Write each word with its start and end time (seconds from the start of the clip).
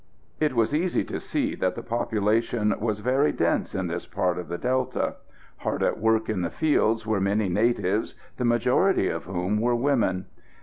It 0.39 0.55
was 0.55 0.73
easy 0.73 1.03
to 1.03 1.19
see 1.19 1.53
that 1.57 1.75
the 1.75 1.83
population 1.83 2.73
was 2.79 3.01
very 3.01 3.31
dense 3.31 3.75
in 3.75 3.85
this 3.85 4.07
part 4.07 4.39
of 4.39 4.47
the 4.47 4.57
Delta. 4.57 5.17
Hard 5.57 5.83
at 5.83 5.99
work 5.99 6.27
in 6.27 6.41
the 6.41 6.49
fields 6.49 7.05
were 7.05 7.21
many 7.21 7.49
natives, 7.49 8.15
the 8.37 8.45
majority 8.45 9.09
of 9.09 9.25
whom 9.25 9.59
were 9.61 9.75
women. 9.75 10.25